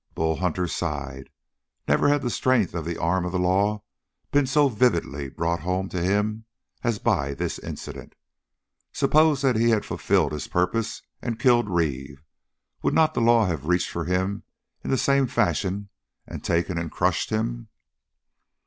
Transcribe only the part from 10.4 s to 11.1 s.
purpose